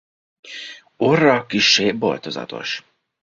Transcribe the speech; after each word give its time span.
Orra 1.09 1.45
kissé 1.45 1.87
boltozatos. 2.05 2.77